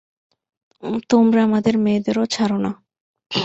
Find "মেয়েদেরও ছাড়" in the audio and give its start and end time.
1.77-2.55